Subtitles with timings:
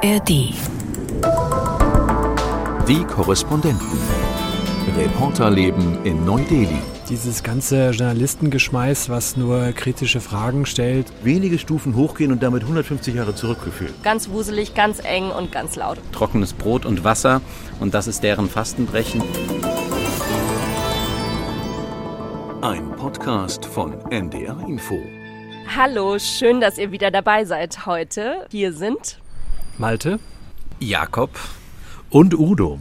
[0.00, 0.54] ARD.
[2.86, 3.98] Die Korrespondenten.
[4.96, 6.78] Reporterleben in Neu-Delhi.
[7.08, 11.12] Dieses ganze Journalistengeschmeiß, was nur kritische Fragen stellt.
[11.24, 13.92] Wenige Stufen hochgehen und damit 150 Jahre zurückgeführt.
[14.04, 15.98] Ganz wuselig, ganz eng und ganz laut.
[16.12, 17.40] Trockenes Brot und Wasser
[17.80, 19.20] und das ist deren Fastenbrechen.
[22.62, 25.00] Ein Podcast von NDR Info.
[25.76, 28.46] Hallo, schön, dass ihr wieder dabei seid heute.
[28.50, 29.18] Hier sind
[29.78, 30.18] Malte
[30.80, 31.30] Jakob
[32.10, 32.80] Und Udo.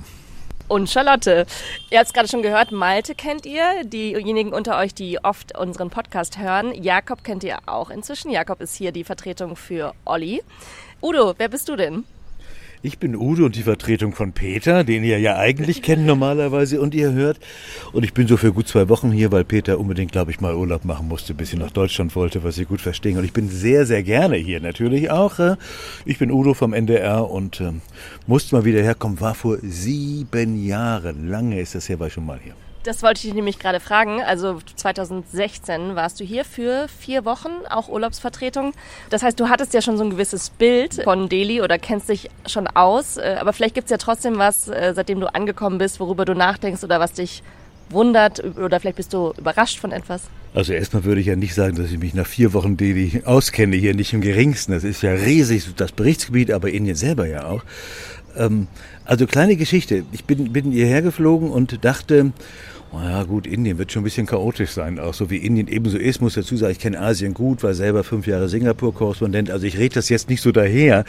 [0.68, 1.46] und Charlotte.
[1.90, 5.90] Ihr habt es gerade schon gehört, Malte kennt ihr, diejenigen unter euch, die oft unseren
[5.90, 6.73] Podcast hören.
[6.73, 8.32] Jakob kennt ihr auch inzwischen.
[8.32, 10.44] Jakob ist hier die Vertretung für Olli.
[11.02, 12.04] Udo, wer bist du denn?
[12.84, 16.94] Ich bin Udo und die Vertretung von Peter, den ihr ja eigentlich kennt normalerweise und
[16.94, 17.40] ihr hört.
[17.91, 20.55] Und ich bin so für gut zwei Wochen hier, weil Peter unbedingt, glaube ich, mal
[20.55, 23.17] Urlaub machen musste, bis sie nach Deutschland wollte, was sie gut verstehen.
[23.17, 25.40] Und ich bin sehr, sehr gerne hier natürlich auch.
[25.40, 25.55] äh.
[26.05, 27.81] Ich bin Udo vom NDR und ähm,
[28.28, 29.19] musste mal wieder herkommen.
[29.19, 31.28] War vor sieben Jahren.
[31.30, 32.53] Lange ist das her, war ich schon mal hier.
[32.83, 34.22] Das wollte ich dich nämlich gerade fragen.
[34.22, 38.73] Also 2016 warst du hier für vier Wochen, auch Urlaubsvertretung.
[39.09, 42.30] Das heißt, du hattest ja schon so ein gewisses Bild von Delhi oder kennst dich
[42.45, 43.17] schon aus.
[43.17, 46.84] Äh, Aber vielleicht gibt's ja trotzdem was, äh, seitdem du angekommen bist, worüber du nachdenkst
[46.84, 47.44] oder was dich
[47.89, 50.23] wundert oder vielleicht bist du überrascht von etwas.
[50.53, 53.75] Also erstmal würde ich ja nicht sagen, dass ich mich nach vier Wochen Delhi auskenne,
[53.75, 54.72] hier nicht im geringsten.
[54.72, 57.64] Das ist ja riesig, das Berichtsgebiet, aber Indien selber ja auch.
[58.36, 58.67] Ähm,
[59.06, 60.03] also kleine Geschichte.
[60.11, 62.31] Ich bin, bin hierher geflogen und dachte,
[62.94, 66.22] ja gut, Indien wird schon ein bisschen chaotisch sein, auch so wie Indien ebenso ist,
[66.22, 69.96] muss dazu sagen, ich kenne Asien gut, war selber fünf Jahre Singapur-Korrespondent, also ich rede
[69.96, 71.04] das jetzt nicht so daher,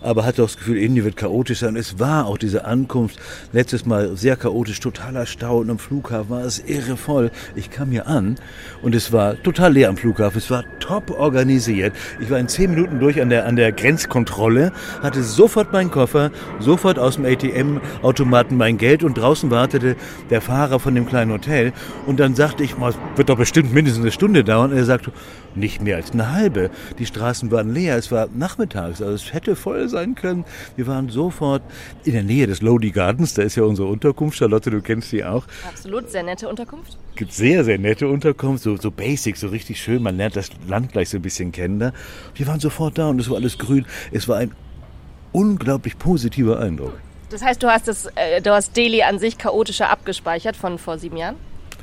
[0.00, 1.76] aber hatte auch das Gefühl, Indien wird chaotisch sein.
[1.76, 3.18] Es war auch diese Ankunft
[3.52, 7.30] letztes Mal sehr chaotisch, totaler Stau und am Flughafen war es irre voll.
[7.54, 8.36] Ich kam hier an
[8.80, 11.94] und es war total leer am Flughafen, es war top organisiert.
[12.20, 16.30] Ich war in zehn Minuten durch an der, an der Grenzkontrolle, hatte sofort meinen Koffer,
[16.58, 19.96] sofort aus dem ATM-Automaten mein Geld und draußen wartete
[20.30, 21.72] der Fahrer von dem kleinen Hotel
[22.06, 24.70] und dann sagte ich, "Ma, es wird doch bestimmt mindestens eine Stunde dauern.
[24.70, 25.12] Und er sagte,
[25.54, 26.70] nicht mehr als eine halbe.
[26.98, 30.44] Die Straßen waren leer, es war nachmittags, also es hätte voll sein können.
[30.76, 31.62] Wir waren sofort
[32.04, 34.38] in der Nähe des Lodi Gardens, da ist ja unsere Unterkunft.
[34.38, 35.44] Charlotte, du kennst sie auch.
[35.66, 36.96] Absolut, sehr nette Unterkunft.
[37.16, 40.02] Gibt sehr, sehr nette Unterkunft, so, so basic, so richtig schön.
[40.02, 41.78] Man lernt das Land gleich so ein bisschen kennen.
[41.80, 41.92] Da.
[42.34, 43.86] Wir waren sofort da und es war alles grün.
[44.12, 44.52] Es war ein
[45.32, 46.98] unglaublich positiver Eindruck.
[47.30, 50.98] Das heißt, du hast, das, äh, du hast Delhi an sich chaotischer abgespeichert von vor
[50.98, 51.36] sieben Jahren?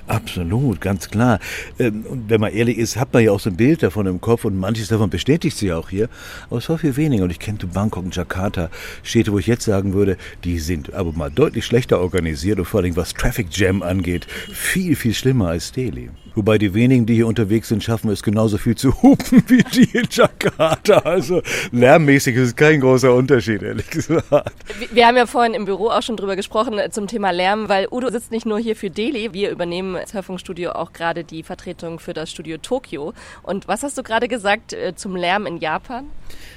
[0.07, 1.39] Absolut, ganz klar.
[1.79, 4.21] Ähm, Und wenn man ehrlich ist, hat man ja auch so ein Bild davon im
[4.21, 6.09] Kopf und manches davon bestätigt sie auch hier.
[6.49, 7.23] Aber es war viel weniger.
[7.23, 8.69] Und ich kenne Bangkok und Jakarta,
[9.03, 12.81] Städte, wo ich jetzt sagen würde, die sind aber mal deutlich schlechter organisiert und vor
[12.81, 16.09] allem was Traffic Jam angeht, viel, viel schlimmer als Delhi.
[16.35, 19.97] Wobei die wenigen, die hier unterwegs sind, schaffen es genauso viel zu hupen wie die
[19.97, 20.97] in Jakarta.
[20.99, 21.41] Also
[21.71, 24.51] lärmmäßig ist es kein großer Unterschied, ehrlich gesagt.
[24.91, 27.87] Wir- haben ja vorhin im Büro auch schon drüber gesprochen äh, zum Thema Lärm, weil
[27.91, 29.29] Udo sitzt nicht nur hier für Delhi.
[29.33, 33.13] Wir übernehmen als Hörfunkstudio auch gerade die Vertretung für das Studio Tokio.
[33.43, 36.05] Und was hast du gerade gesagt äh, zum Lärm in Japan?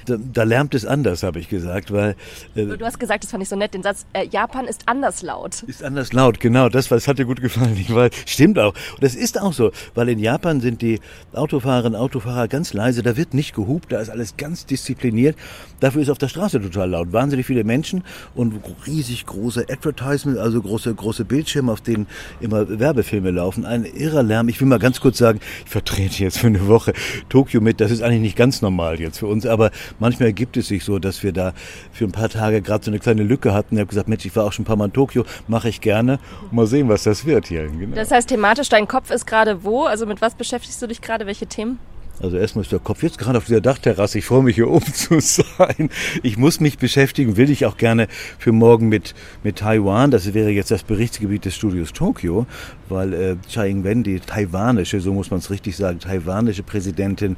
[0.05, 2.15] Da, da lärmt es anders, habe ich gesagt, weil
[2.55, 5.21] äh, Du hast gesagt, das fand ich so nett, den Satz, äh, Japan ist anders
[5.21, 5.63] laut.
[5.63, 6.69] Ist anders laut, genau.
[6.69, 7.77] Das, das hat dir gut gefallen.
[7.89, 8.73] Ich weiß, stimmt auch.
[8.95, 10.99] Und das ist auch so, weil in Japan sind die
[11.33, 13.03] Autofahrerinnen und Autofahrer ganz leise.
[13.03, 15.37] Da wird nicht gehupt, da ist alles ganz diszipliniert.
[15.79, 17.13] Dafür ist auf der Straße total laut.
[17.13, 18.03] Wahnsinnig viele Menschen
[18.35, 18.53] und
[18.85, 22.07] riesig große Advertisements, also große, große Bildschirme, auf denen
[22.41, 23.65] immer Werbefilme laufen.
[23.65, 24.49] Ein irrer Lärm.
[24.49, 26.93] Ich will mal ganz kurz sagen, ich vertrete jetzt für eine Woche
[27.29, 27.81] Tokio mit.
[27.81, 30.99] Das ist eigentlich nicht ganz normal jetzt für uns, aber manchmal gibt es sich so,
[30.99, 31.53] dass wir da
[31.91, 33.75] für ein paar Tage gerade so eine kleine Lücke hatten.
[33.75, 35.81] Ich habe gesagt, Mensch, ich war auch schon ein paar Mal in Tokio, mache ich
[35.81, 36.19] gerne.
[36.51, 37.67] Mal sehen, was das wird hier.
[37.67, 37.95] Genau.
[37.95, 39.83] Das heißt, thematisch, dein Kopf ist gerade wo?
[39.83, 41.25] Also mit was beschäftigst du dich gerade?
[41.25, 41.79] Welche Themen?
[42.21, 44.17] Also erstmal ist der Kopf jetzt gerade auf dieser Dachterrasse.
[44.17, 45.89] Ich freue mich hier oben zu sein.
[46.21, 48.07] Ich muss mich beschäftigen, will ich auch gerne
[48.37, 50.11] für morgen mit, mit Taiwan.
[50.11, 52.45] Das wäre jetzt das Berichtsgebiet des Studios Tokio,
[52.89, 57.37] weil äh, Tsai Ing-wen, die taiwanische, so muss man es richtig sagen, taiwanische Präsidentin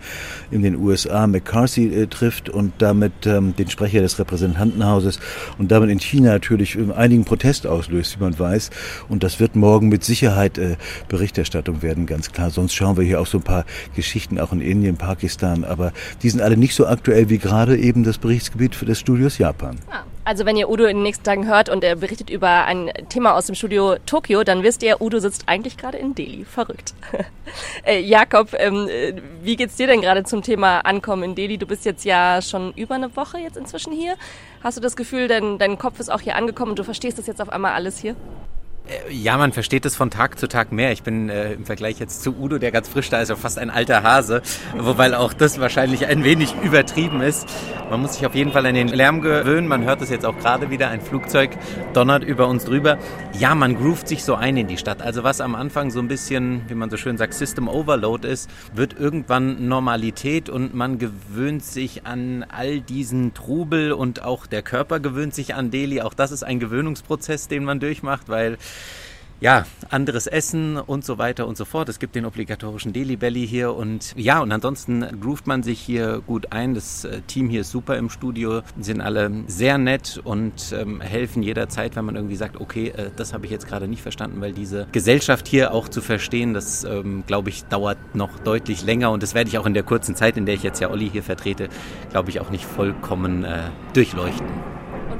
[0.50, 5.20] in den USA McCarthy äh, trifft und damit ähm, den Sprecher des Repräsentantenhauses
[5.58, 8.72] und damit in China natürlich ähm, einigen Protest auslöst, wie man weiß.
[9.10, 10.78] Und das wird morgen mit Sicherheit äh,
[11.08, 12.50] Berichterstattung werden, ganz klar.
[12.50, 16.30] Sonst schauen wir hier auch so ein paar Geschichten auch in Indien, Pakistan, aber die
[16.30, 19.78] sind alle nicht so aktuell wie gerade eben das Berichtsgebiet für des Studios Japan.
[20.24, 23.34] Also wenn ihr Udo in den nächsten Tagen hört und er berichtet über ein Thema
[23.34, 26.46] aus dem Studio Tokio, dann wisst ihr, Udo sitzt eigentlich gerade in Delhi.
[26.46, 26.94] Verrückt.
[27.86, 31.58] äh, Jakob, ähm, äh, wie geht's dir denn gerade zum Thema Ankommen in Delhi?
[31.58, 34.16] Du bist jetzt ja schon über eine Woche jetzt inzwischen hier.
[34.64, 37.26] Hast du das Gefühl, dein, dein Kopf ist auch hier angekommen und du verstehst das
[37.26, 38.16] jetzt auf einmal alles hier?
[38.88, 40.92] Äh, ja, man versteht es von Tag zu Tag mehr.
[40.92, 43.60] Ich bin äh, im Vergleich jetzt zu Udo, der ganz frisch da ist, ja fast
[43.60, 44.42] ein alter Hase,
[44.78, 47.48] wobei auch das wahrscheinlich ein wenig übertrieben ist.
[47.90, 49.68] Man muss sich auf jeden Fall an den Lärm gewöhnen.
[49.68, 51.52] Man hört es jetzt auch gerade wieder, ein Flugzeug
[51.94, 52.98] donnert über uns drüber.
[53.38, 55.02] Ja, man groovt sich so ein in die Stadt.
[55.02, 58.50] Also was am Anfang so ein bisschen, wie man so schön sagt, System Overload ist,
[58.74, 65.00] wird irgendwann Normalität und man gewöhnt sich an all diesen Trubel und auch der Körper
[65.00, 66.02] gewöhnt sich an Delhi.
[66.02, 68.58] Auch das ist ein Gewöhnungsprozess, den man durchmacht, weil
[69.42, 71.90] ja, anderes Essen und so weiter und so fort.
[71.90, 76.22] Es gibt den obligatorischen Deli Belly hier und ja, und ansonsten groovt man sich hier
[76.28, 76.76] gut ein.
[76.76, 81.42] Das äh, Team hier ist super im Studio, sind alle sehr nett und ähm, helfen
[81.42, 84.54] jederzeit, wenn man irgendwie sagt, okay, äh, das habe ich jetzt gerade nicht verstanden, weil
[84.54, 89.24] diese Gesellschaft hier auch zu verstehen, das ähm, glaube ich dauert noch deutlich länger und
[89.24, 91.24] das werde ich auch in der kurzen Zeit, in der ich jetzt ja Olli hier
[91.24, 91.68] vertrete,
[92.12, 93.58] glaube ich auch nicht vollkommen äh,
[93.94, 94.71] durchleuchten.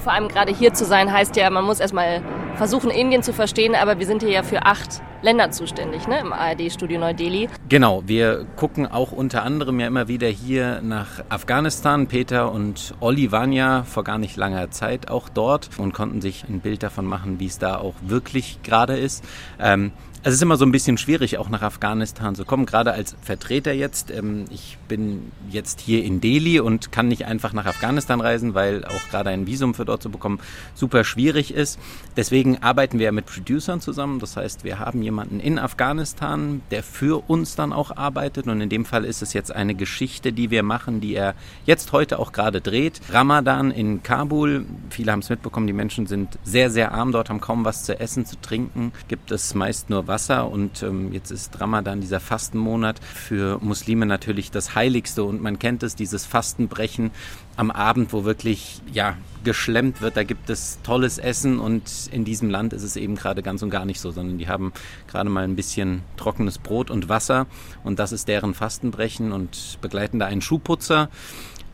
[0.04, 2.24] Vor allem gerade hier zu sein, heißt ja, man muss erstmal
[2.56, 6.34] versuchen, Indien zu verstehen, aber wir sind hier ja für acht Länder zuständig, ne, im
[6.34, 7.48] ARD-Studio Neu-Delhi.
[7.70, 12.08] Genau, wir gucken auch unter anderem ja immer wieder hier nach Afghanistan.
[12.08, 16.46] Peter und Olli waren ja vor gar nicht langer Zeit auch dort und konnten sich
[16.50, 19.24] ein Bild davon machen, wie es da auch wirklich gerade ist.
[19.60, 19.92] Ähm,
[20.24, 23.74] es ist immer so ein bisschen schwierig, auch nach Afghanistan zu kommen, gerade als Vertreter
[23.74, 24.12] jetzt.
[24.12, 28.86] Ähm, ich bin jetzt hier in Delhi und kann nicht einfach nach Afghanistan reisen, weil
[28.86, 30.40] auch gerade ein Visum für dort zu bekommen
[30.76, 31.80] super schwierig ist.
[32.16, 34.20] Deswegen arbeiten wir mit Producern zusammen.
[34.20, 38.46] Das heißt, wir haben jemanden in Afghanistan, der für uns dann auch arbeitet.
[38.46, 41.34] Und in dem Fall ist es jetzt eine Geschichte, die wir machen, die er
[41.66, 43.02] jetzt heute auch gerade dreht.
[43.10, 44.68] Ramadan in Kabul.
[44.92, 48.00] Viele haben es mitbekommen, die Menschen sind sehr, sehr arm dort, haben kaum was zu
[48.00, 48.92] essen, zu trinken.
[49.08, 54.52] Gibt es meist nur Wasser und ähm, jetzt ist Ramadan, dieser Fastenmonat, für Muslime natürlich
[54.52, 57.12] das Heiligste und man kennt es, dieses Fastenbrechen
[57.56, 59.16] am Abend, wo wirklich ja
[59.46, 60.18] geschlemmt wird.
[60.18, 63.70] Da gibt es tolles Essen und in diesem Land ist es eben gerade ganz und
[63.70, 64.74] gar nicht so, sondern die haben
[65.08, 67.48] gerade mal ein bisschen trockenes Brot und Wasser
[67.86, 71.10] und das ist deren Fastenbrechen und begleiten da einen Schuhputzer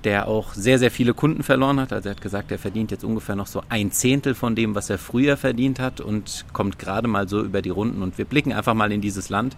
[0.08, 1.92] der auch sehr, sehr viele Kunden verloren hat.
[1.92, 4.90] Also er hat gesagt, er verdient jetzt ungefähr noch so ein Zehntel von dem, was
[4.90, 8.02] er früher verdient hat und kommt gerade mal so über die Runden.
[8.02, 9.58] Und wir blicken einfach mal in dieses Land,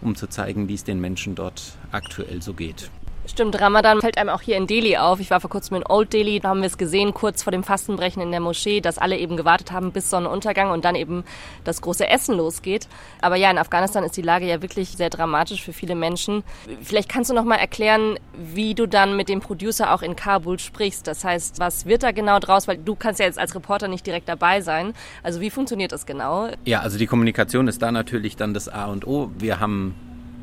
[0.00, 2.90] um zu zeigen, wie es den Menschen dort aktuell so geht.
[3.26, 5.20] Stimmt, Ramadan fällt einem auch hier in Delhi auf.
[5.20, 7.62] Ich war vor kurzem in Old Delhi, da haben wir es gesehen, kurz vor dem
[7.62, 11.24] Fastenbrechen in der Moschee, dass alle eben gewartet haben bis Sonnenuntergang und dann eben
[11.64, 12.88] das große Essen losgeht.
[13.20, 16.42] Aber ja, in Afghanistan ist die Lage ja wirklich sehr dramatisch für viele Menschen.
[16.82, 20.58] Vielleicht kannst du noch mal erklären, wie du dann mit dem Producer auch in Kabul
[20.58, 21.06] sprichst.
[21.06, 22.68] Das heißt, was wird da genau draus?
[22.68, 24.94] Weil du kannst ja jetzt als Reporter nicht direkt dabei sein.
[25.22, 26.48] Also wie funktioniert das genau?
[26.64, 29.30] Ja, also die Kommunikation ist da natürlich dann das A und O.
[29.38, 29.94] Wir haben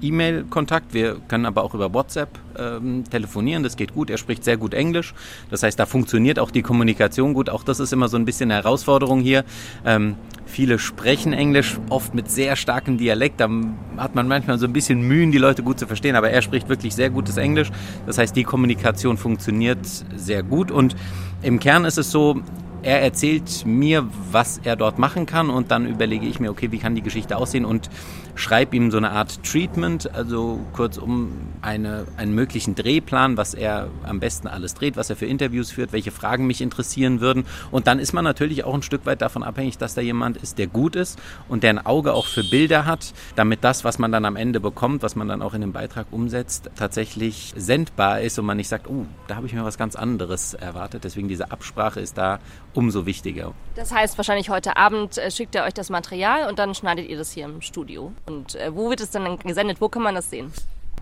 [0.02, 0.94] E-Mail-Kontakt.
[0.94, 3.64] Wir können aber auch über WhatsApp ähm, telefonieren.
[3.64, 4.10] Das geht gut.
[4.10, 5.14] Er spricht sehr gut Englisch.
[5.50, 7.50] Das heißt, da funktioniert auch die Kommunikation gut.
[7.50, 9.44] Auch das ist immer so ein bisschen eine Herausforderung hier.
[9.86, 10.16] Ähm,
[10.46, 13.40] viele sprechen Englisch, oft mit sehr starkem Dialekt.
[13.40, 13.50] Da
[13.98, 16.16] hat man manchmal so ein bisschen Mühen, die Leute gut zu verstehen.
[16.16, 17.72] Aber er spricht wirklich sehr gutes Englisch.
[18.06, 19.80] Das heißt, die Kommunikation funktioniert
[20.16, 20.72] sehr gut.
[20.72, 20.96] Und
[21.42, 22.42] im Kern ist es so,
[22.88, 26.78] er erzählt mir, was er dort machen kann und dann überlege ich mir, okay, wie
[26.78, 27.90] kann die Geschichte aussehen und
[28.36, 34.22] schreibe ihm so eine Art Treatment, also kurzum eine, einen möglichen Drehplan, was er am
[34.22, 37.46] besten alles dreht, was er für Interviews führt, welche Fragen mich interessieren würden.
[37.72, 40.58] Und dann ist man natürlich auch ein Stück weit davon abhängig, dass da jemand ist,
[40.58, 41.20] der gut ist
[41.50, 44.62] und der ein Auge auch für Bilder hat, damit das, was man dann am Ende
[44.62, 48.70] bekommt, was man dann auch in dem Beitrag umsetzt, tatsächlich sendbar ist und man nicht
[48.70, 51.04] sagt, oh, da habe ich mir was ganz anderes erwartet.
[51.04, 52.40] Deswegen diese Absprache ist da
[52.78, 53.54] umso wichtiger.
[53.76, 57.18] Das heißt, wahrscheinlich heute Abend äh, schickt er euch das Material und dann schneidet ihr
[57.18, 58.14] das hier im Studio.
[58.28, 59.82] Und äh, wo wird es dann gesendet?
[59.82, 60.54] Wo kann man das sehen?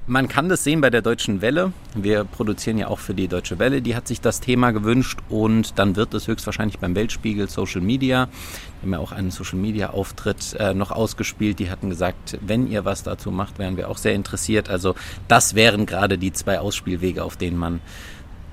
[0.08, 1.74] Man kann das sehen bei der Deutschen Welle.
[1.94, 3.82] Wir produzieren ja auch für die Deutsche Welle.
[3.82, 8.27] Die hat sich das Thema gewünscht und dann wird es höchstwahrscheinlich beim Weltspiegel Social Media,
[8.27, 11.60] die haben ja auch einen Social Media Auftritt äh, noch ausgespielt.
[11.60, 14.70] Die hatten gesagt, wenn ihr was dazu macht, wären wir auch sehr interessiert.
[14.70, 14.96] Also
[15.27, 17.82] das wären gerade die zwei Ausspielwege, auf denen man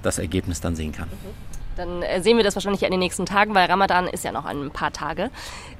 [0.03, 1.09] das Ergebnis dann sehen kann.
[1.09, 1.52] Mhm.
[1.77, 4.45] Dann äh, sehen wir das wahrscheinlich in den nächsten Tagen, weil Ramadan ist ja noch
[4.45, 5.31] ein paar Tage.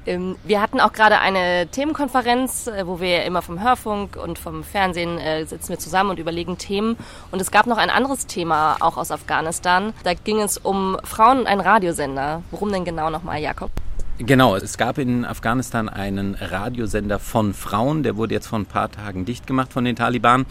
[0.05, 4.63] Ähm, wir hatten auch gerade eine Themenkonferenz, äh, wo wir immer vom Hörfunk und vom
[4.63, 6.97] Fernsehen äh, sitzen wir zusammen und überlegen Themen.
[7.31, 9.93] Und es gab noch ein anderes Thema, auch aus Afghanistan.
[10.03, 12.41] Da ging es um Frauen und einen Radiosender.
[12.51, 13.71] Worum denn genau nochmal, Jakob?
[14.19, 18.91] Genau, es gab in Afghanistan einen Radiosender von Frauen, der wurde jetzt vor ein paar
[18.91, 20.45] Tagen dicht gemacht von den Taliban.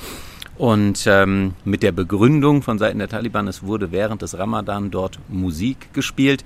[0.59, 5.19] Und ähm, mit der Begründung von Seiten der Taliban, es wurde während des Ramadan dort
[5.29, 6.45] Musik gespielt.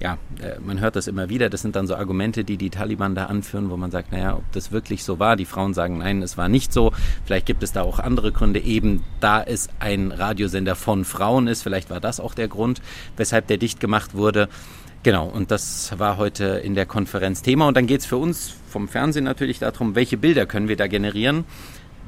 [0.00, 1.48] Ja, äh, man hört das immer wieder.
[1.48, 4.50] Das sind dann so Argumente, die die Taliban da anführen, wo man sagt, naja, ob
[4.52, 5.36] das wirklich so war.
[5.36, 6.92] Die Frauen sagen, nein, es war nicht so.
[7.24, 11.62] Vielleicht gibt es da auch andere Gründe, eben da es ein Radiosender von Frauen ist.
[11.62, 12.82] Vielleicht war das auch der Grund,
[13.16, 14.48] weshalb der dicht gemacht wurde.
[15.04, 17.66] Genau, und das war heute in der Konferenz Thema.
[17.66, 20.86] Und dann geht es für uns vom Fernsehen natürlich darum, welche Bilder können wir da
[20.86, 21.44] generieren.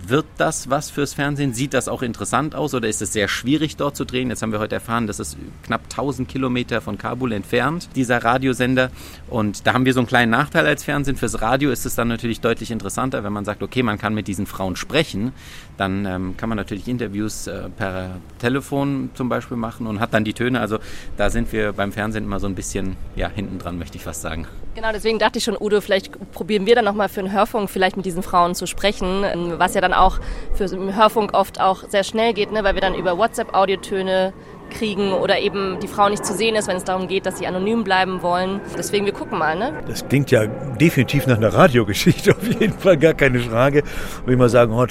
[0.08, 1.54] Wird das was fürs Fernsehen?
[1.54, 4.28] Sieht das auch interessant aus oder ist es sehr schwierig dort zu drehen?
[4.28, 8.90] Jetzt haben wir heute erfahren, das ist knapp 1000 Kilometer von Kabul entfernt, dieser Radiosender.
[9.28, 11.16] Und da haben wir so einen kleinen Nachteil als Fernsehen.
[11.16, 14.28] Fürs Radio ist es dann natürlich deutlich interessanter, wenn man sagt, okay, man kann mit
[14.28, 15.32] diesen Frauen sprechen.
[15.76, 20.25] Dann ähm, kann man natürlich Interviews äh, per Telefon zum Beispiel machen und hat dann
[20.25, 20.61] die Töne.
[20.61, 20.78] Also
[21.16, 24.23] da sind wir beim Fernsehen immer so ein bisschen ja, hinten dran, möchte ich fast
[24.23, 24.47] sagen.
[24.75, 27.97] Genau, deswegen dachte ich schon, Udo, vielleicht probieren wir dann nochmal für einen Hörfunk vielleicht
[27.97, 29.25] mit diesen Frauen zu sprechen,
[29.57, 30.19] was ja dann auch
[30.54, 34.33] für den Hörfunk oft auch sehr schnell geht, ne, weil wir dann über WhatsApp Audiotöne
[34.71, 37.47] kriegen oder eben die Frau nicht zu sehen ist, wenn es darum geht, dass sie
[37.47, 38.61] anonym bleiben wollen.
[38.76, 39.57] Deswegen, wir gucken mal.
[39.57, 39.73] Ne?
[39.87, 43.83] Das klingt ja definitiv nach einer Radiogeschichte, auf jeden Fall gar keine Frage.
[44.25, 44.87] Und ich mal sagen, oh,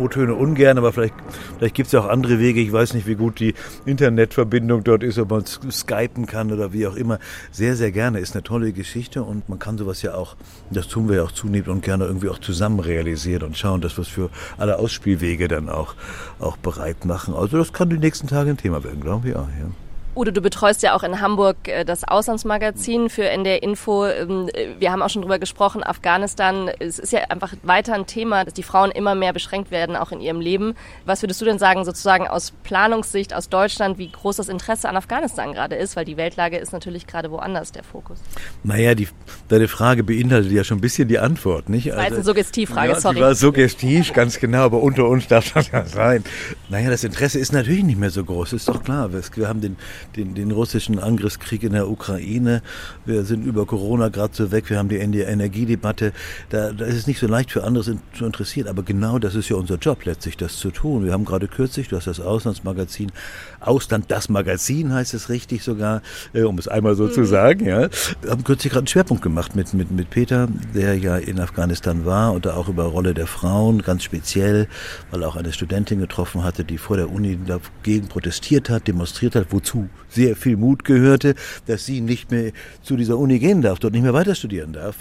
[0.00, 1.14] Telefon-O-Töne ungern, aber vielleicht,
[1.58, 2.60] vielleicht gibt es ja auch andere Wege.
[2.60, 3.54] Ich weiß nicht, wie gut die
[3.84, 7.18] Internetverbindung dort ist, ob man skypen kann oder wie auch immer.
[7.50, 8.18] Sehr, sehr gerne.
[8.18, 10.36] Ist eine tolle Geschichte und man kann sowas ja auch,
[10.70, 13.96] das tun wir ja auch zunehmend und gerne irgendwie auch zusammen realisieren und schauen, dass
[13.96, 15.94] wir es für alle Ausspielwege dann auch,
[16.38, 17.34] auch bereit machen.
[17.34, 19.70] Also das kann die nächsten Tage ein Thema werden glaube ich auch, ja.
[20.16, 24.06] Udo, du betreust ja auch in Hamburg äh, das Auslandsmagazin für NDR Info.
[24.06, 26.68] Ähm, wir haben auch schon drüber gesprochen, Afghanistan.
[26.80, 30.10] Es ist ja einfach weiter ein Thema, dass die Frauen immer mehr beschränkt werden, auch
[30.10, 30.74] in ihrem Leben.
[31.04, 34.96] Was würdest du denn sagen, sozusagen aus Planungssicht, aus Deutschland, wie groß das Interesse an
[34.96, 35.94] Afghanistan gerade ist?
[35.94, 38.18] Weil die Weltlage ist natürlich gerade woanders der Fokus.
[38.64, 39.06] Naja, die,
[39.46, 41.86] deine Frage beinhaltet ja schon ein bisschen die Antwort, nicht?
[41.86, 43.14] Das war jetzt eine also, Suggestivfrage, ja, sorry.
[43.14, 46.24] Die war suggestiv, ganz genau, aber unter uns darf das ja sein.
[46.68, 49.10] Naja, das Interesse ist natürlich nicht mehr so groß, ist doch klar.
[49.12, 49.76] Wir haben den
[50.16, 52.62] den, den russischen Angriffskrieg in der Ukraine.
[53.04, 54.70] Wir sind über Corona gerade so weg.
[54.70, 56.12] Wir haben die Energiedebatte.
[56.50, 58.68] Da, da ist es nicht so leicht für andere zu interessieren.
[58.68, 61.04] Aber genau das ist ja unser Job letztlich, das zu tun.
[61.04, 63.12] Wir haben gerade kürzlich, du hast das Auslandsmagazin,
[63.60, 66.02] Ausland, das Magazin heißt es richtig sogar,
[66.32, 67.12] äh, um es einmal so mhm.
[67.12, 67.88] zu sagen, ja.
[68.22, 72.04] Wir haben kürzlich gerade einen Schwerpunkt gemacht mit, mit, mit Peter, der ja in Afghanistan
[72.04, 74.68] war und da auch über Rolle der Frauen, ganz speziell,
[75.10, 79.34] weil er auch eine Studentin getroffen hatte, die vor der Uni dagegen protestiert hat, demonstriert
[79.34, 81.34] hat, wozu sehr viel Mut gehörte,
[81.66, 84.96] dass sie nicht mehr zu dieser Uni gehen darf, dort nicht mehr weiter studieren darf,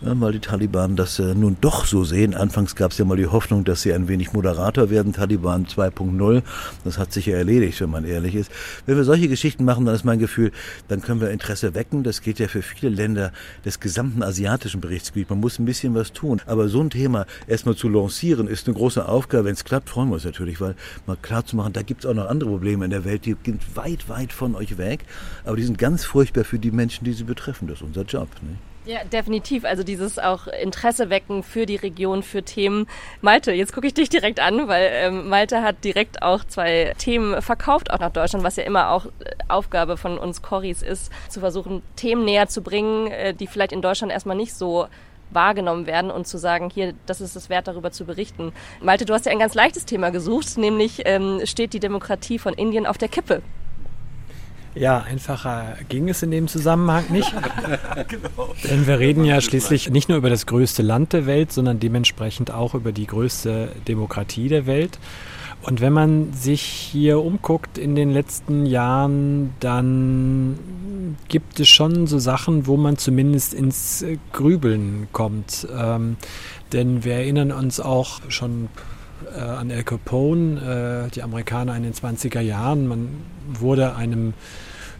[0.00, 2.34] weil die Taliban das äh, nun doch so sehen.
[2.34, 6.42] Anfangs gab es ja mal die Hoffnung, dass sie ein wenig moderater werden, Taliban 2.0.
[6.84, 8.50] Das hat sich ja erledigt, wenn man ehrlich ist.
[8.86, 10.52] Wenn wir solche Geschichten machen, dann ist mein Gefühl,
[10.86, 12.04] dann können wir Interesse wecken.
[12.04, 13.32] Das geht ja für viele Länder
[13.64, 15.30] des gesamten asiatischen Berichtsgebiets.
[15.30, 16.40] Man muss ein bisschen was tun.
[16.46, 19.46] Aber so ein Thema erstmal zu lancieren, ist eine große Aufgabe.
[19.46, 20.74] Wenn es klappt, freuen wir uns natürlich, weil
[21.06, 23.36] mal klar zu machen, da gibt es auch noch andere Probleme in der Welt, die
[23.44, 25.00] sind weit, weit von euch weg,
[25.44, 27.68] aber die sind ganz furchtbar für die Menschen, die sie betreffen.
[27.68, 28.28] Das ist unser Job.
[28.42, 28.56] Ne?
[28.88, 29.66] Ja, definitiv.
[29.66, 32.86] Also dieses auch Interesse wecken für die Region, für Themen.
[33.20, 37.42] Malte, jetzt gucke ich dich direkt an, weil ähm, Malte hat direkt auch zwei Themen
[37.42, 39.10] verkauft, auch nach Deutschland, was ja immer auch äh,
[39.48, 43.82] Aufgabe von uns Corris ist, zu versuchen, Themen näher zu bringen, äh, die vielleicht in
[43.82, 44.86] Deutschland erstmal nicht so
[45.30, 48.52] wahrgenommen werden und zu sagen, hier, das ist es wert, darüber zu berichten.
[48.80, 52.54] Malte, du hast ja ein ganz leichtes Thema gesucht, nämlich ähm, steht die Demokratie von
[52.54, 53.42] Indien auf der Kippe?
[54.78, 57.32] Ja, einfacher ging es in dem Zusammenhang nicht.
[58.08, 58.54] genau.
[58.62, 62.52] Denn wir reden ja schließlich nicht nur über das größte Land der Welt, sondern dementsprechend
[62.52, 64.98] auch über die größte Demokratie der Welt.
[65.62, 70.58] Und wenn man sich hier umguckt in den letzten Jahren, dann
[71.26, 75.66] gibt es schon so Sachen, wo man zumindest ins Grübeln kommt.
[75.76, 76.16] Ähm,
[76.72, 78.68] denn wir erinnern uns auch schon
[79.34, 82.86] äh, an Al Capone, äh, die Amerikaner in den 20er Jahren.
[82.86, 83.08] Man
[83.48, 84.34] wurde einem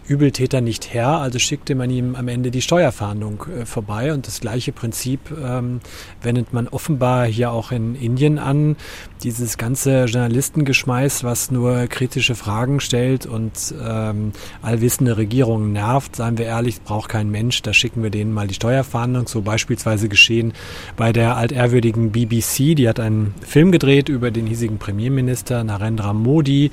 [0.09, 4.13] Übeltäter nicht Herr, also schickte man ihm am Ende die Steuerfahndung äh, vorbei.
[4.13, 5.81] Und das gleiche Prinzip ähm,
[6.23, 8.77] wendet man offenbar hier auch in Indien an.
[9.23, 16.47] Dieses ganze Journalistengeschmeiß, was nur kritische Fragen stellt und ähm, allwissende Regierungen nervt, seien wir
[16.47, 17.61] ehrlich, braucht kein Mensch.
[17.63, 19.29] Da schicken wir denen mal die Steuerfahndung.
[19.29, 20.55] So beispielsweise geschehen
[20.97, 22.75] bei der altehrwürdigen BBC.
[22.77, 26.71] Die hat einen Film gedreht über den hiesigen Premierminister Narendra Modi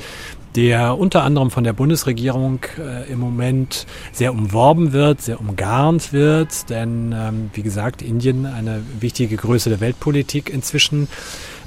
[0.56, 6.70] der unter anderem von der Bundesregierung äh, im Moment sehr umworben wird, sehr umgarnt wird,
[6.70, 11.08] denn ähm, wie gesagt, Indien eine wichtige Größe der Weltpolitik inzwischen.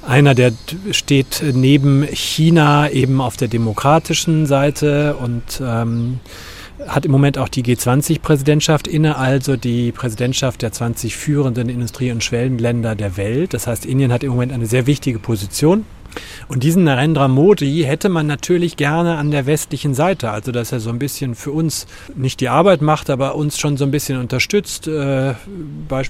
[0.07, 0.53] Einer, der
[0.91, 6.19] steht neben China eben auf der demokratischen Seite und ähm,
[6.87, 12.23] hat im Moment auch die G20-Präsidentschaft inne, also die Präsidentschaft der 20 führenden Industrie- und
[12.23, 13.53] Schwellenländer der Welt.
[13.53, 15.85] Das heißt, Indien hat im Moment eine sehr wichtige Position
[16.47, 20.79] Und diesen Narendra Modi hätte man natürlich gerne an der westlichen Seite, also dass er
[20.79, 24.19] so ein bisschen für uns nicht die Arbeit macht, aber uns schon so ein bisschen
[24.19, 24.87] unterstützt.
[24.87, 25.35] Äh,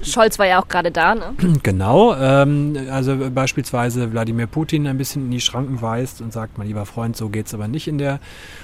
[0.02, 1.34] Scholz war ja auch gerade da, ne?
[1.62, 6.66] Genau, ähm, also beispielsweise Wladimir Putin ein bisschen in die Schranken weist und sagt, mein
[6.68, 8.20] lieber Freund, so geht's aber nicht in der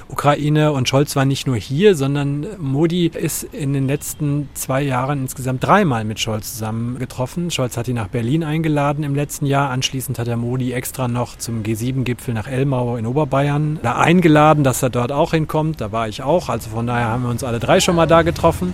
[0.08, 0.72] Ukraine.
[0.72, 5.64] Und Scholz war nicht nur hier, sondern Modi ist in den letzten zwei Jahren insgesamt
[5.64, 7.50] dreimal mit Scholz zusammen getroffen.
[7.50, 9.70] Scholz hat ihn nach Berlin eingeladen im letzten Jahr.
[9.70, 14.82] Anschließend hat er Modi extra noch zum G7-Gipfel nach Elmau in Oberbayern da eingeladen, dass
[14.82, 15.80] er dort auch hinkommt.
[15.80, 16.48] Da war ich auch.
[16.48, 18.72] Also von daher haben wir uns alle drei schon mal da getroffen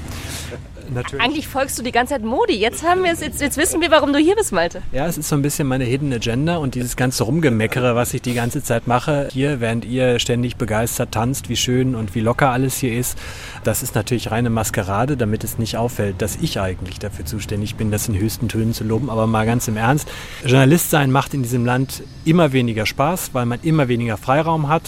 [0.93, 1.25] natürlich.
[1.25, 2.55] Eigentlich folgst du die ganze Zeit Modi.
[2.55, 4.83] Jetzt haben wir es, jetzt, jetzt wissen wir, warum du hier bist, Malte.
[4.93, 8.23] Ja, es ist so ein bisschen meine Hidden Agenda und dieses ganze Rumgemeckere, was ich
[8.23, 12.51] die ganze Zeit mache, hier, während ihr ständig begeistert tanzt, wie schön und wie locker
[12.51, 13.19] alles hier ist,
[13.65, 17.91] das ist natürlich reine Maskerade, damit es nicht auffällt, dass ich eigentlich dafür zuständig bin,
[17.91, 19.11] das in höchsten Tönen zu loben.
[19.11, 20.09] Aber mal ganz im Ernst,
[20.45, 24.83] Journalist sein macht in diesem Land immer weniger Spaß, weil man immer weniger Freiraum hat,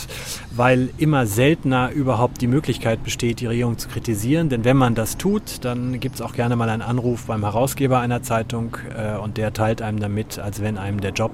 [0.50, 4.48] weil immer seltener überhaupt die Möglichkeit besteht, die Regierung zu kritisieren.
[4.48, 8.00] Denn wenn man das tut, dann gibt es auch gerne mal einen Anruf beim Herausgeber
[8.00, 11.30] einer Zeitung äh, und der teilt einem damit, als wenn einem der Job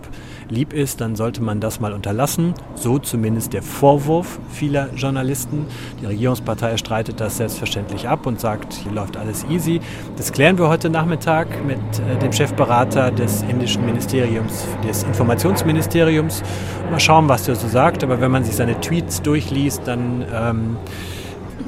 [0.49, 2.55] lieb ist, dann sollte man das mal unterlassen.
[2.75, 5.67] So zumindest der Vorwurf vieler Journalisten.
[6.01, 9.81] Die Regierungspartei streitet das selbstverständlich ab und sagt, hier läuft alles easy.
[10.17, 16.43] Das klären wir heute Nachmittag mit äh, dem Chefberater des indischen Ministeriums, des Informationsministeriums.
[16.91, 18.05] Mal schauen, was der so sagt.
[18.05, 20.77] Aber wenn man sich seine Tweets durchliest, dann ähm,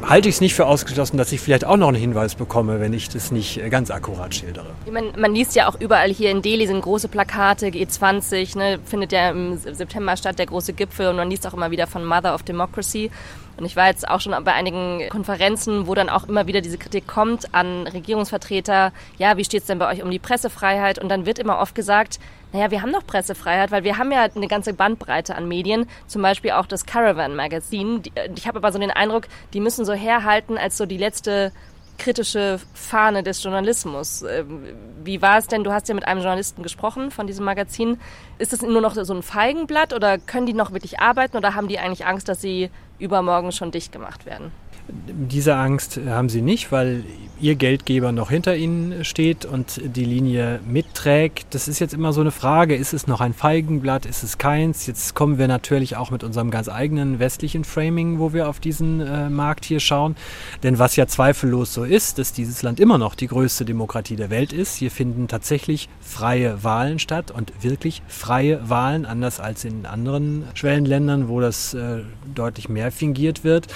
[0.03, 2.93] halte ich es nicht für ausgeschlossen, dass ich vielleicht auch noch einen Hinweis bekomme, wenn
[2.93, 4.67] ich das nicht ganz akkurat schildere.
[4.91, 9.13] Man, man liest ja auch überall hier in Delhi sind große Plakate, G20, ne, findet
[9.13, 12.35] ja im September statt, der große Gipfel und man liest auch immer wieder von Mother
[12.35, 13.11] of Democracy.
[13.57, 16.79] Und ich war jetzt auch schon bei einigen Konferenzen, wo dann auch immer wieder diese
[16.79, 20.99] Kritik kommt an Regierungsvertreter, ja, wie steht es denn bei euch um die Pressefreiheit?
[20.99, 22.19] Und dann wird immer oft gesagt,
[22.53, 26.23] naja, wir haben doch Pressefreiheit, weil wir haben ja eine ganze Bandbreite an Medien, zum
[26.23, 28.03] Beispiel auch das Caravan Magazine.
[28.15, 31.53] Äh, ich habe aber so den Eindruck, die müssen so herhalten als so die letzte
[31.99, 34.23] kritische Fahne des Journalismus.
[34.23, 34.65] Ähm,
[35.05, 35.65] wie war es denn?
[35.65, 38.01] Du hast ja mit einem Journalisten gesprochen von diesem Magazin.
[38.39, 41.69] Ist es nur noch so ein Feigenblatt oder können die noch wirklich arbeiten oder haben
[41.69, 44.53] die eigentlich Angst, dass sie übermorgen schon dicht gemacht werden?
[44.89, 47.05] Diese Angst haben sie nicht, weil
[47.43, 51.47] ihr Geldgeber noch hinter ihnen steht und die Linie mitträgt.
[51.51, 54.87] Das ist jetzt immer so eine Frage, ist es noch ein Feigenblatt, ist es keins?
[54.87, 59.01] Jetzt kommen wir natürlich auch mit unserem ganz eigenen westlichen Framing, wo wir auf diesen
[59.01, 60.15] äh, Markt hier schauen.
[60.63, 64.31] Denn was ja zweifellos so ist, dass dieses Land immer noch die größte Demokratie der
[64.31, 64.77] Welt ist.
[64.77, 71.29] Hier finden tatsächlich freie Wahlen statt und wirklich freie Wahlen, anders als in anderen Schwellenländern,
[71.29, 72.03] wo das äh,
[72.35, 73.67] deutlich mehr fingiert wird.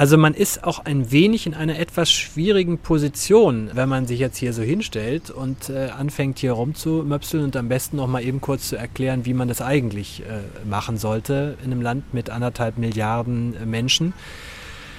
[0.00, 4.38] Also man ist auch ein wenig in einer etwas schwierigen Position, wenn man sich jetzt
[4.38, 8.70] hier so hinstellt und äh, anfängt hier rumzumöpseln und am besten noch mal eben kurz
[8.70, 13.54] zu erklären, wie man das eigentlich äh, machen sollte in einem Land mit anderthalb Milliarden
[13.54, 14.14] äh, Menschen.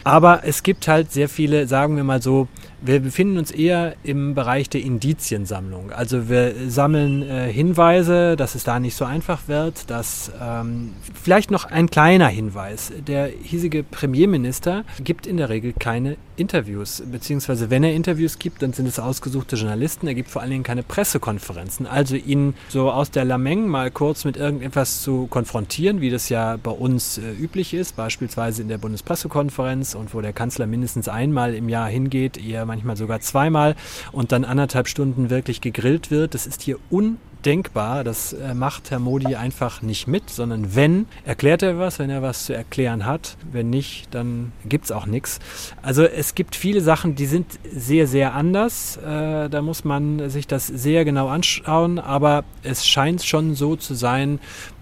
[0.04, 2.48] Aber es gibt halt sehr viele, sagen wir mal so,
[2.82, 5.92] wir befinden uns eher im Bereich der Indiziensammlung.
[5.92, 11.52] Also wir sammeln äh, Hinweise, dass es da nicht so einfach wird, dass ähm, vielleicht
[11.52, 12.92] noch ein kleiner Hinweis.
[13.08, 18.74] Der hiesige Premierminister gibt in der Regel keine Interviews, beziehungsweise wenn er Interviews gibt, dann
[18.74, 20.08] sind es ausgesuchte Journalisten.
[20.08, 21.86] Er gibt vor allen Dingen keine Pressekonferenzen.
[21.86, 26.58] Also ihn so aus der Lameng mal kurz mit irgendetwas zu konfrontieren, wie das ja
[26.58, 31.54] bei uns äh, üblich ist, beispielsweise in der Bundespressekonferenz und wo der Kanzler mindestens einmal
[31.54, 33.76] im Jahr hingeht, eher manchmal sogar zweimal
[34.14, 36.34] und dann anderthalb Stunden wirklich gegrillt wird.
[36.34, 38.06] Das ist hier undenkbar.
[38.06, 42.22] Das äh, macht Herr Modi einfach nicht mit, sondern wenn, erklärt er was, wenn er
[42.22, 43.36] was zu erklären hat.
[43.52, 45.40] Wenn nicht, dann gibt es auch nichts.
[45.82, 48.96] Also es gibt viele Sachen, die sind sehr, sehr anders.
[48.96, 53.96] Äh, da muss man sich das sehr genau anschauen, aber es scheint schon so zu
[53.96, 54.40] sein,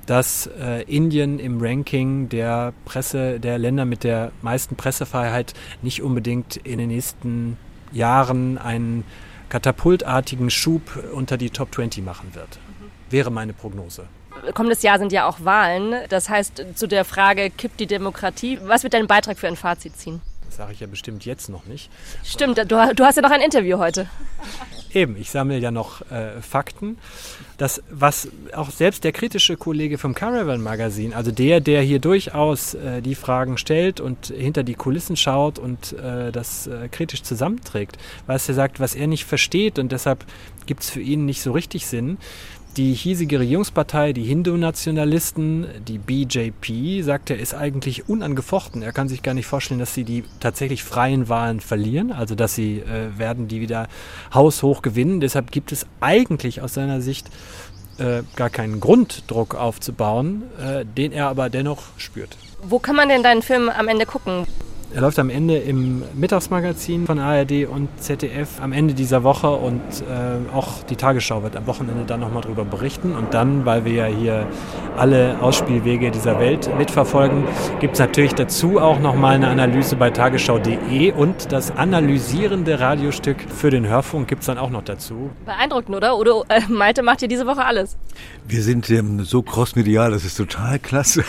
[0.09, 6.57] dass äh, Indien im Ranking der Presse, der Länder mit der meisten Pressefreiheit nicht unbedingt
[6.57, 7.57] in den nächsten
[7.91, 9.03] Jahren einen
[9.49, 10.81] katapultartigen Schub
[11.13, 12.59] unter die Top 20 machen wird.
[13.09, 14.07] Wäre meine Prognose.
[14.53, 15.95] Kommendes Jahr sind ja auch Wahlen.
[16.09, 19.97] Das heißt, zu der Frage, kippt die Demokratie, was wird dein Beitrag für ein Fazit
[19.97, 20.21] ziehen?
[20.45, 21.91] Das sage ich ja bestimmt jetzt noch nicht.
[22.23, 24.07] Stimmt, du, du hast ja noch ein Interview heute.
[24.93, 26.97] Eben, ich sammle ja noch äh, Fakten.
[27.57, 32.73] Das, was auch selbst der kritische Kollege vom Caravan Magazin, also der, der hier durchaus
[32.73, 37.97] äh, die Fragen stellt und hinter die Kulissen schaut und äh, das äh, kritisch zusammenträgt,
[38.25, 40.25] was er sagt, was er nicht versteht und deshalb
[40.65, 42.17] gibt es für ihn nicht so richtig Sinn,
[42.77, 48.81] die hiesige Regierungspartei, die Hindu-Nationalisten, die BJP, sagt er, ist eigentlich unangefochten.
[48.81, 52.55] Er kann sich gar nicht vorstellen, dass sie die tatsächlich freien Wahlen verlieren, also dass
[52.55, 53.87] sie äh, werden die wieder
[54.33, 55.19] haushoch gewinnen.
[55.19, 57.27] Deshalb gibt es eigentlich aus seiner Sicht
[57.97, 62.37] äh, gar keinen Grunddruck aufzubauen, äh, den er aber dennoch spürt.
[62.61, 64.45] Wo kann man denn deinen Film am Ende gucken?
[64.91, 69.81] Er läuft am Ende im Mittagsmagazin von ARD und ZDF am Ende dieser Woche und
[70.01, 73.15] äh, auch die Tagesschau wird am Wochenende dann nochmal darüber berichten.
[73.15, 74.47] Und dann, weil wir ja hier
[74.97, 77.43] alle Ausspielwege dieser Welt mitverfolgen,
[77.79, 83.69] gibt es natürlich dazu auch nochmal eine Analyse bei tagesschau.de und das analysierende Radiostück für
[83.69, 85.29] den Hörfunk gibt es dann auch noch dazu.
[85.45, 86.17] Beeindruckend, oder?
[86.17, 87.95] Oder äh, Malte macht hier diese Woche alles.
[88.47, 91.23] Wir sind ähm, so crossmedial, das ist total klasse.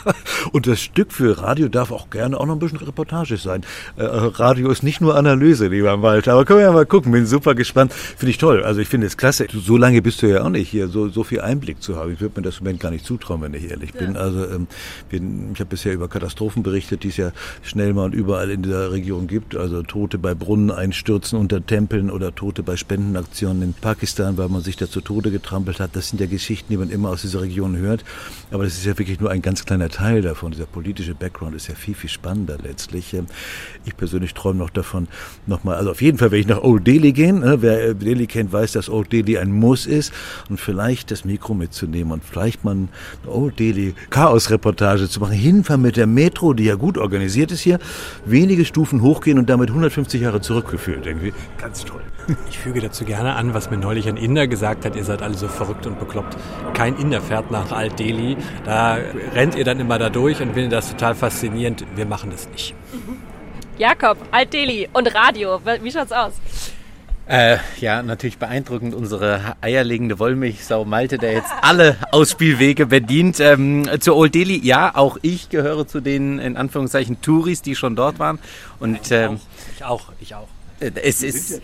[0.52, 3.62] und das Stück für Radio darf auch gerne auch noch ein bisschen Reportage sein.
[3.96, 7.26] Äh, Radio ist nicht nur Analyse, lieber Walter, aber können wir ja mal gucken, bin
[7.26, 7.92] super gespannt.
[7.92, 9.46] Finde ich toll, also ich finde es klasse.
[9.52, 12.12] So lange bist du ja auch nicht hier, so, so viel Einblick zu haben.
[12.12, 14.16] Ich würde mir das im Moment gar nicht zutrauen, wenn ich ehrlich bin.
[14.16, 14.66] Also ähm,
[15.08, 15.20] wir,
[15.54, 17.32] ich habe bisher über Katastrophen berichtet, die es ja
[17.62, 19.56] schnell mal und überall in dieser Region gibt.
[19.56, 24.76] Also Tote bei Brunneneinstürzen unter Tempeln oder Tote bei Spendenaktionen in Pakistan, weil man sich
[24.76, 25.96] da zu Tode getrampelt hat.
[25.96, 28.04] Das sind ja Geschichten, die man immer aus dieser Region hört.
[28.50, 30.52] Aber das ist ja wirklich nur ein ganz kleiner Teil davon.
[30.52, 32.89] Dieser politische Background ist ja viel, viel spannender letztlich.
[32.92, 35.08] Ich persönlich träume noch davon,
[35.46, 37.40] nochmal, also auf jeden Fall werde ich nach Old Delhi gehen.
[37.40, 37.62] Ne?
[37.62, 40.12] Wer Delhi kennt, weiß, dass Old Delhi ein Muss ist.
[40.48, 42.88] Und vielleicht das Mikro mitzunehmen und vielleicht mal eine
[43.26, 45.32] Old Delhi Chaos-Reportage zu machen.
[45.32, 47.78] Hinfahren mit der Metro, die ja gut organisiert ist hier,
[48.24, 51.06] wenige Stufen hochgehen und damit 150 Jahre zurückgeführt.
[51.06, 52.02] Irgendwie ganz toll.
[52.48, 55.34] Ich füge dazu gerne an, was mir neulich ein Inder gesagt hat, ihr seid alle
[55.34, 56.36] so verrückt und bekloppt.
[56.74, 58.98] Kein Inder fährt nach Alt-Delhi, da
[59.34, 61.84] rennt ihr dann immer da durch und findet das total faszinierend.
[61.96, 62.74] Wir machen das nicht.
[63.78, 66.32] Jakob, Alt-Delhi und Radio, wie schaut's aus?
[67.26, 73.38] Äh, ja, natürlich beeindruckend unsere eierlegende Wollmilchsau Malte, der jetzt alle Ausspielwege bedient.
[73.38, 77.94] Ähm, zu Old Delhi, ja, auch ich gehöre zu den, in Anführungszeichen, Touris, die schon
[77.94, 78.40] dort waren.
[78.80, 79.38] Und, ähm,
[79.76, 80.48] ich auch, ich auch.
[80.80, 81.60] Es ist.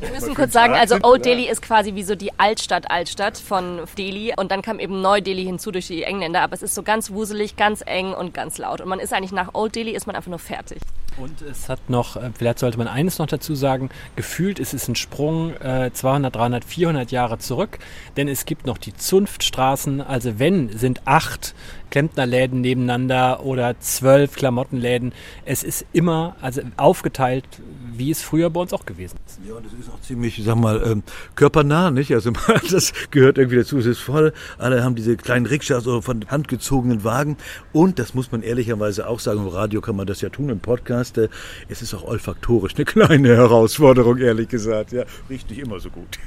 [0.00, 3.82] Wir müssen kurz sagen, also Old Delhi ist quasi wie so die Altstadt Altstadt von
[3.96, 7.10] Delhi und dann kam eben Neu-Delhi hinzu durch die Engländer, aber es ist so ganz
[7.12, 10.16] wuselig, ganz eng und ganz laut und man ist eigentlich nach Old Delhi ist man
[10.16, 10.78] einfach nur fertig.
[11.18, 14.96] Und es hat noch, vielleicht sollte man eines noch dazu sagen, gefühlt ist es ein
[14.96, 17.78] Sprung äh, 200, 300, 400 Jahre zurück,
[18.16, 21.54] denn es gibt noch die Zunftstraßen, also wenn, sind acht
[21.90, 25.12] Klempnerläden nebeneinander oder zwölf Klamottenläden.
[25.44, 27.44] Es ist immer also aufgeteilt,
[27.94, 29.38] wie es früher bei uns auch gewesen ist.
[29.46, 31.02] Ja, und es ist auch ziemlich, sag mal, ähm,
[31.34, 32.12] körpernah, nicht?
[32.12, 32.32] Also
[32.70, 33.78] das gehört irgendwie dazu.
[33.78, 34.32] Es ist voll.
[34.58, 37.36] Alle haben diese kleinen Rikschas oder von Hand gezogenen Wagen.
[37.72, 39.40] Und das muss man ehrlicherweise auch sagen.
[39.40, 41.05] Im Radio kann man das ja tun, im Podcast.
[41.12, 41.28] Äh,
[41.68, 44.92] es ist auch olfaktorisch eine kleine Herausforderung, ehrlich gesagt.
[44.92, 46.18] Ja, riecht nicht immer so gut.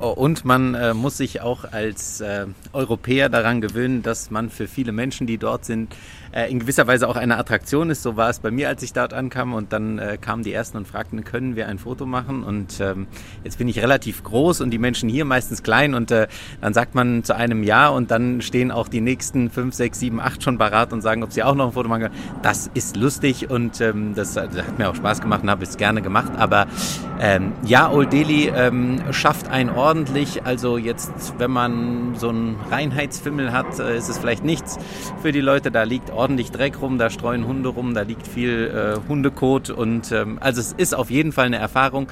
[0.00, 4.66] Oh, und man äh, muss sich auch als äh, Europäer daran gewöhnen, dass man für
[4.66, 5.94] viele Menschen, die dort sind,
[6.32, 8.02] äh, in gewisser Weise auch eine Attraktion ist.
[8.02, 10.78] So war es bei mir, als ich dort ankam und dann äh, kamen die ersten
[10.78, 12.42] und fragten, können wir ein Foto machen?
[12.42, 13.06] Und ähm,
[13.44, 16.28] jetzt bin ich relativ groß und die Menschen hier meistens klein und äh,
[16.60, 20.20] dann sagt man zu einem Ja und dann stehen auch die nächsten fünf, sechs, sieben,
[20.20, 22.14] acht schon parat und sagen, ob sie auch noch ein Foto machen können.
[22.42, 25.76] Das ist lustig und ähm, das, das, hat mir auch Spaß gemacht und habe es
[25.76, 26.32] gerne gemacht.
[26.36, 26.66] Aber
[27.24, 30.44] ähm, ja, Old Delhi ähm, schafft einen ordentlich.
[30.44, 34.76] Also jetzt, wenn man so einen Reinheitsfimmel hat, äh, ist es vielleicht nichts
[35.22, 35.70] für die Leute.
[35.70, 40.10] Da liegt ordentlich Dreck rum, da streuen Hunde rum, da liegt viel äh, Hundekot und
[40.10, 42.08] ähm, also es ist auf jeden Fall eine Erfahrung.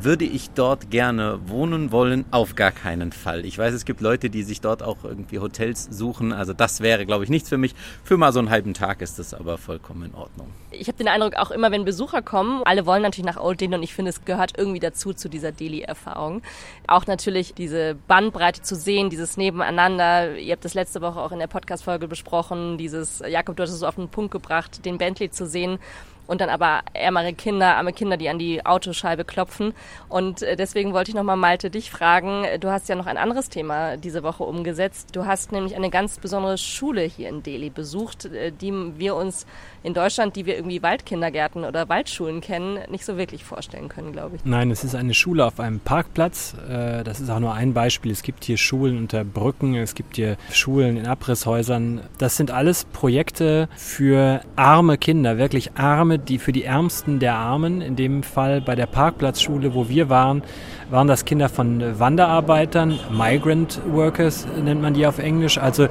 [0.00, 2.24] Würde ich dort gerne wohnen wollen?
[2.30, 3.44] Auf gar keinen Fall.
[3.44, 6.32] Ich weiß, es gibt Leute, die sich dort auch irgendwie Hotels suchen.
[6.32, 7.74] Also das wäre, glaube ich, nichts für mich.
[8.02, 10.48] Für mal so einen halben Tag ist das aber vollkommen in Ordnung.
[10.70, 13.74] Ich habe den Eindruck, auch immer wenn Besucher kommen, alle wollen natürlich nach Old Delhi
[13.74, 16.42] und ich finde, es gehört irgendwie dazu, zu dieser Delhi-Erfahrung.
[16.86, 20.36] Auch natürlich diese Bandbreite zu sehen, dieses Nebeneinander.
[20.36, 23.78] Ihr habt das letzte Woche auch in der Podcast-Folge besprochen, dieses, Jakob, du hast es
[23.78, 25.78] so auf den Punkt gebracht, den Bentley zu sehen
[26.26, 29.74] und dann aber ärmere Kinder, arme Kinder, die an die Autoscheibe klopfen.
[30.08, 33.48] Und äh, deswegen wollte ich nochmal Malte dich fragen, du hast ja noch ein anderes
[33.48, 35.10] Thema diese Woche umgesetzt.
[35.12, 39.46] Du hast nämlich eine ganz besondere Schule hier in Delhi besucht, äh, die wir uns
[39.82, 44.36] in Deutschland, die wir irgendwie Waldkindergärten oder Waldschulen kennen, nicht so wirklich vorstellen können, glaube
[44.36, 44.44] ich.
[44.44, 46.54] Nein, es ist eine Schule auf einem Parkplatz.
[46.68, 48.10] Äh, das ist auch nur ein Beispiel.
[48.10, 52.00] Es gibt hier Schulen unter Brücken, es gibt hier Schulen in Abrisshäusern.
[52.18, 57.80] Das sind alles Projekte für arme Kinder, wirklich arme, die für die Ärmsten der Armen.
[57.80, 60.42] In dem Fall bei der Parkplatzschule, wo wir waren,
[60.90, 65.88] waren das Kinder von Wanderarbeitern, Migrant Workers nennt man die auf Englisch, also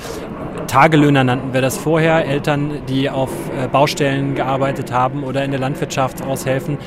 [0.68, 5.60] Tagelöhner nannten wir das vorher, Eltern, die auf äh, Baustellen gearbeitet haben oder in der
[5.60, 6.78] Landwirtschaft aushelfen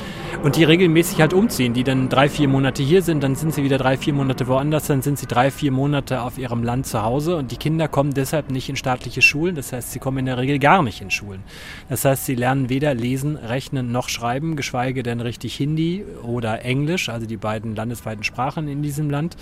[0.43, 3.63] und die regelmäßig halt umziehen, die dann drei, vier Monate hier sind, dann sind sie
[3.63, 7.03] wieder drei, vier Monate woanders, dann sind sie drei, vier Monate auf ihrem Land zu
[7.03, 10.25] Hause und die Kinder kommen deshalb nicht in staatliche Schulen, das heißt, sie kommen in
[10.25, 11.43] der Regel gar nicht in Schulen.
[11.89, 17.09] Das heißt, sie lernen weder lesen, rechnen noch schreiben, geschweige denn richtig Hindi oder Englisch,
[17.09, 19.37] also die beiden landesweiten Sprachen in diesem Land.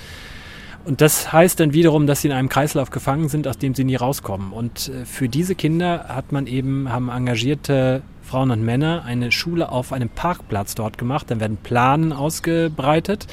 [0.85, 3.83] Und das heißt dann wiederum, dass sie in einem Kreislauf gefangen sind, aus dem sie
[3.83, 4.53] nie rauskommen.
[4.53, 9.71] Und äh, für diese Kinder hat man eben, haben engagierte Frauen und Männer eine Schule
[9.71, 11.31] auf einem Parkplatz dort gemacht.
[11.31, 13.27] Dann werden Planen ausgebreitet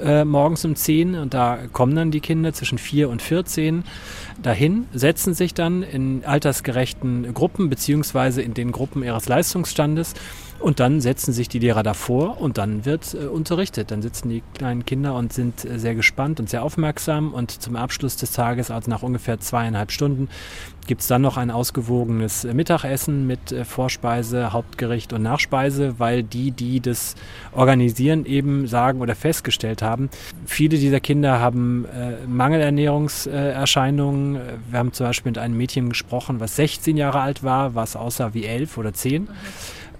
[0.00, 3.84] äh, morgens um 10 und da kommen dann die Kinder zwischen 4 und 14
[4.42, 10.14] dahin, setzen sich dann in altersgerechten Gruppen beziehungsweise in den Gruppen ihres Leistungsstandes
[10.62, 13.90] und dann setzen sich die Lehrer davor und dann wird äh, unterrichtet.
[13.90, 17.34] Dann sitzen die kleinen Kinder und sind äh, sehr gespannt und sehr aufmerksam.
[17.34, 20.28] Und zum Abschluss des Tages, also nach ungefähr zweieinhalb Stunden,
[20.86, 26.22] gibt es dann noch ein ausgewogenes äh, Mittagessen mit äh, Vorspeise, Hauptgericht und Nachspeise, weil
[26.22, 27.16] die, die das
[27.52, 30.10] organisieren, eben sagen oder festgestellt haben,
[30.46, 34.38] viele dieser Kinder haben äh, Mangelernährungserscheinungen.
[34.70, 38.34] Wir haben zum Beispiel mit einem Mädchen gesprochen, was 16 Jahre alt war, was aussah
[38.34, 39.24] wie elf oder zehn.
[39.24, 39.32] Okay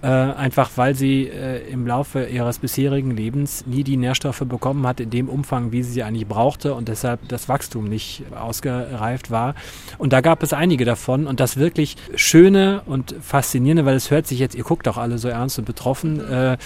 [0.03, 4.99] äh, einfach weil sie äh, im Laufe ihres bisherigen Lebens nie die Nährstoffe bekommen hat
[4.99, 9.55] in dem Umfang, wie sie sie eigentlich brauchte und deshalb das Wachstum nicht ausgereift war.
[9.97, 14.27] Und da gab es einige davon und das wirklich Schöne und Faszinierende, weil es hört
[14.27, 16.57] sich jetzt, ihr guckt auch alle so ernst und betroffen, äh,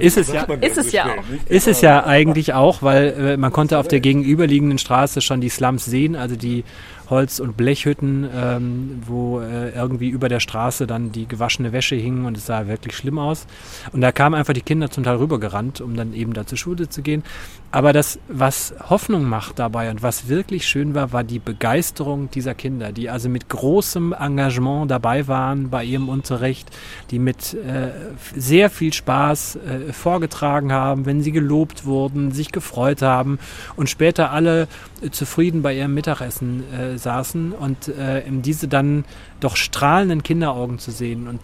[0.00, 1.48] ist es ja, ist es ja auch.
[1.48, 5.48] Ist es ja eigentlich auch, weil äh, man konnte auf der gegenüberliegenden Straße schon die
[5.48, 6.64] Slums sehen, also die
[7.10, 12.24] Holz- und Blechhütten, ähm, wo äh, irgendwie über der Straße dann die gewaschene Wäsche hing
[12.24, 13.46] und es sah wirklich schlimm aus.
[13.92, 16.88] Und da kamen einfach die Kinder zum Teil rübergerannt, um dann eben da zur Schule
[16.88, 17.22] zu gehen.
[17.70, 22.54] Aber das, was Hoffnung macht dabei und was wirklich schön war, war die Begeisterung dieser
[22.54, 26.70] Kinder, die also mit großem Engagement dabei waren bei ihrem Unterricht,
[27.10, 27.90] die mit äh,
[28.34, 33.38] sehr viel Spaß äh, vorgetragen haben, wenn sie gelobt wurden, sich gefreut haben
[33.76, 34.66] und später alle
[35.02, 39.04] äh, zufrieden bei ihrem Mittagessen äh, saßen und äh, diese dann
[39.40, 41.40] doch strahlenden Kinderaugen zu sehen und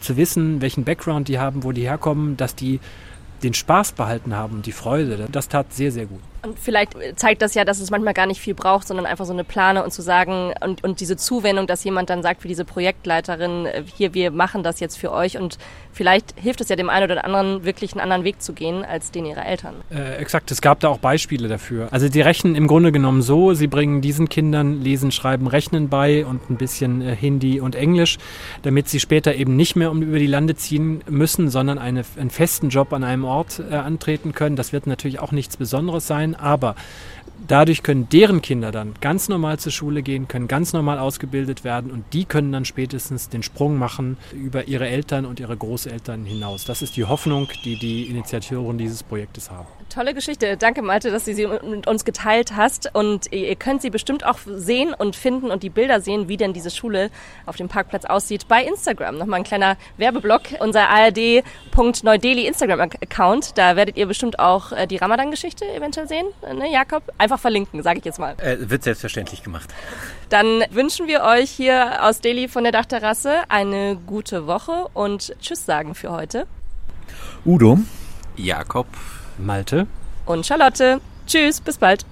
[0.00, 2.80] zu wissen, welchen Background die haben, wo die herkommen, dass die
[3.42, 5.28] den Spaß behalten haben die Freude.
[5.30, 6.20] Das tat sehr, sehr gut.
[6.42, 9.32] Und vielleicht zeigt das ja, dass es manchmal gar nicht viel braucht, sondern einfach so
[9.32, 12.64] eine Plane und zu sagen und, und diese Zuwendung, dass jemand dann sagt, wie diese
[12.64, 15.58] Projektleiterin, äh, hier, wir machen das jetzt für euch und
[15.92, 19.10] vielleicht hilft es ja dem einen oder anderen wirklich einen anderen Weg zu gehen als
[19.10, 19.74] den ihrer Eltern.
[19.90, 21.88] Äh, exakt, es gab da auch Beispiele dafür.
[21.90, 26.24] Also die rechnen im Grunde genommen so, sie bringen diesen Kindern Lesen, Schreiben, Rechnen bei
[26.24, 28.18] und ein bisschen äh, Hindi und Englisch,
[28.62, 32.30] damit sie später eben nicht mehr um über die Lande ziehen müssen, sondern eine, einen
[32.30, 34.54] festen Job an einem Ort äh, antreten können.
[34.54, 36.74] Das wird natürlich auch nichts Besonderes sein sein, aber
[37.48, 41.90] dadurch können deren Kinder dann ganz normal zur Schule gehen, können ganz normal ausgebildet werden
[41.90, 46.64] und die können dann spätestens den Sprung machen über ihre Eltern und ihre Großeltern hinaus.
[46.64, 49.66] Das ist die Hoffnung, die die Initiatoren dieses Projektes haben.
[49.88, 50.58] Tolle Geschichte.
[50.58, 52.94] Danke, Malte, dass du sie mit uns geteilt hast.
[52.94, 56.52] Und ihr könnt sie bestimmt auch sehen und finden und die Bilder sehen, wie denn
[56.52, 57.10] diese Schule
[57.46, 59.16] auf dem Parkplatz aussieht, bei Instagram.
[59.16, 60.42] Nochmal ein kleiner Werbeblock.
[60.60, 63.56] Unser ard.neudeli Instagram-Account.
[63.56, 67.02] Da werdet ihr bestimmt auch äh, die Ramadan-Geschichte eventuell sehen, ne, Jakob?
[67.38, 68.34] Einfach verlinken, sage ich jetzt mal.
[68.38, 69.72] Äh, wird selbstverständlich gemacht.
[70.28, 75.64] Dann wünschen wir euch hier aus Delhi von der Dachterrasse eine gute Woche und Tschüss
[75.64, 76.46] sagen für heute.
[77.46, 77.78] Udo.
[78.36, 78.86] Jakob.
[79.38, 79.86] Malte
[80.26, 81.00] und Charlotte.
[81.26, 82.04] Tschüss, bis bald.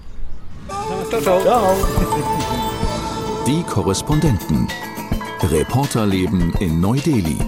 [1.11, 1.41] Ciao, ciao.
[1.41, 1.77] ciao.
[3.47, 4.69] Die Korrespondenten.
[5.43, 7.39] Reporterleben in Neu-Delhi.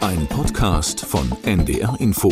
[0.00, 2.30] Ein Podcast von NDR Info.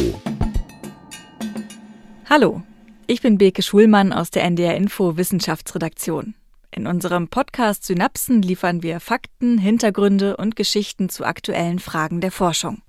[2.29, 2.63] Hallo,
[3.07, 6.35] ich bin Beke Schulmann aus der NDR Info Wissenschaftsredaktion.
[6.71, 12.83] In unserem Podcast Synapsen liefern wir Fakten, Hintergründe und Geschichten zu aktuellen Fragen der Forschung.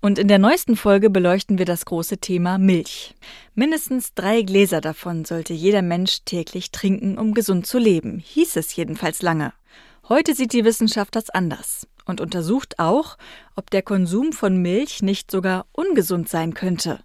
[0.00, 3.14] Und in der neuesten Folge beleuchten wir das große Thema Milch.
[3.54, 8.74] Mindestens drei Gläser davon sollte jeder Mensch täglich trinken, um gesund zu leben, hieß es
[8.74, 9.52] jedenfalls lange.
[10.08, 13.18] Heute sieht die Wissenschaft das anders und untersucht auch,
[13.54, 17.00] ob der Konsum von Milch nicht sogar ungesund sein könnte.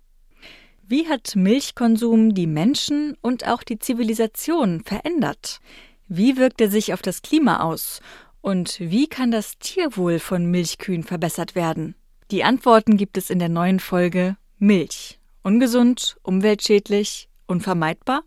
[0.96, 5.60] Wie hat Milchkonsum die Menschen und auch die Zivilisation verändert?
[6.08, 8.00] Wie wirkt er sich auf das Klima aus?
[8.42, 11.96] Und wie kann das Tierwohl von Milchkühen verbessert werden?
[12.30, 15.20] Die Antworten gibt es in der neuen Folge Milch.
[15.42, 18.22] Ungesund, umweltschädlich, unvermeidbar?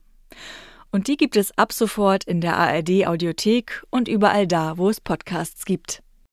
[0.90, 5.00] Und die gibt es ab sofort in der ARD Audiothek und überall da, wo es
[5.00, 6.02] Podcasts gibt.